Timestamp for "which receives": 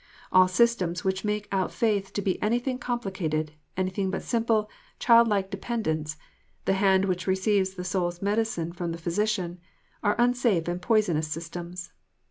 7.05-7.75